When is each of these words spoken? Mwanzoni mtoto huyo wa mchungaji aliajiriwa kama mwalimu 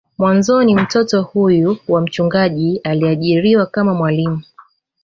Mwanzoni 0.17 0.75
mtoto 0.75 1.21
huyo 1.21 1.77
wa 1.87 2.01
mchungaji 2.01 2.77
aliajiriwa 2.83 3.65
kama 3.65 3.93
mwalimu 3.93 4.41